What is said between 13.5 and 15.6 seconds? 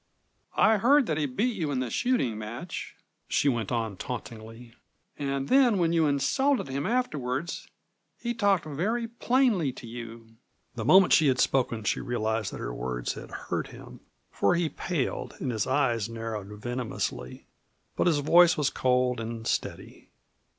him, for he paled and